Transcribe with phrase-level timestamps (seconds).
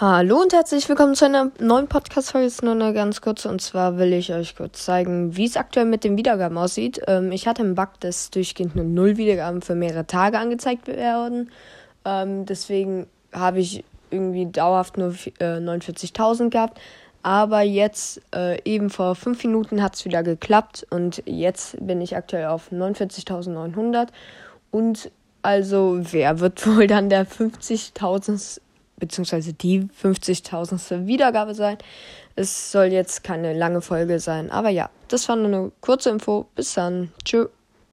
[0.00, 2.46] Hallo und herzlich willkommen zu einer neuen Podcast-Folge.
[2.46, 3.50] Ist nur eine ganz kurze.
[3.50, 7.02] Und zwar will ich euch kurz zeigen, wie es aktuell mit den Wiedergaben aussieht.
[7.06, 11.50] Ähm, ich hatte einen Bug, dass durchgehend nur null Wiedergaben für mehrere Tage angezeigt werden.
[12.06, 16.80] Ähm, deswegen habe ich irgendwie dauerhaft nur äh, 49.000 gehabt.
[17.22, 20.86] Aber jetzt, äh, eben vor fünf Minuten, hat es wieder geklappt.
[20.88, 24.06] Und jetzt bin ich aktuell auf 49.900.
[24.70, 25.10] Und
[25.42, 28.62] also, wer wird wohl dann der 50.000
[29.00, 31.06] beziehungsweise die 50.000.
[31.06, 31.78] Wiedergabe sein.
[32.36, 36.46] Es soll jetzt keine lange Folge sein, aber ja, das war nur eine kurze Info.
[36.54, 37.10] Bis dann.
[37.24, 37.48] Tschüss.